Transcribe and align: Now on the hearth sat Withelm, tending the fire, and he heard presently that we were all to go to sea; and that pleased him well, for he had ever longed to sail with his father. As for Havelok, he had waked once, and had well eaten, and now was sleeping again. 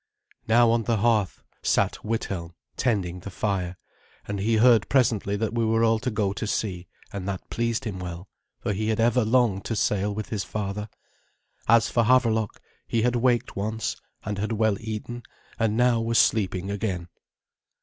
Now 0.47 0.71
on 0.71 0.85
the 0.85 0.97
hearth 0.97 1.43
sat 1.61 2.03
Withelm, 2.03 2.55
tending 2.75 3.19
the 3.19 3.29
fire, 3.29 3.77
and 4.27 4.39
he 4.39 4.55
heard 4.57 4.89
presently 4.89 5.35
that 5.35 5.53
we 5.53 5.63
were 5.63 5.83
all 5.83 5.99
to 5.99 6.09
go 6.09 6.33
to 6.33 6.47
sea; 6.47 6.87
and 7.13 7.27
that 7.27 7.51
pleased 7.51 7.85
him 7.85 7.99
well, 7.99 8.27
for 8.61 8.73
he 8.73 8.87
had 8.87 8.99
ever 8.99 9.23
longed 9.23 9.63
to 9.65 9.75
sail 9.75 10.11
with 10.11 10.29
his 10.29 10.43
father. 10.43 10.89
As 11.67 11.87
for 11.87 12.05
Havelok, 12.05 12.59
he 12.87 13.03
had 13.03 13.15
waked 13.15 13.55
once, 13.55 13.95
and 14.25 14.39
had 14.39 14.53
well 14.53 14.75
eaten, 14.79 15.21
and 15.59 15.77
now 15.77 16.01
was 16.01 16.17
sleeping 16.17 16.71
again. 16.71 17.07